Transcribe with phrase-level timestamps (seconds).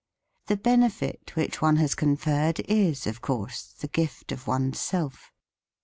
[0.47, 5.31] The benefit which one has con ferred is, of course, the gift of oneself.